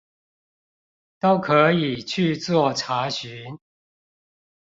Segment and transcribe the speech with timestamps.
[1.19, 3.59] 都可以去做查詢